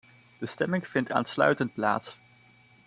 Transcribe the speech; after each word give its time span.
De 0.39 0.45
stemming 0.45 0.87
vindt 0.87 1.11
aansluitend 1.11 1.73
plaats. 1.73 2.19